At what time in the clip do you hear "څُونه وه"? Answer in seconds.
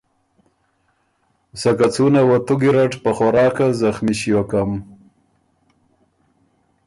1.93-2.37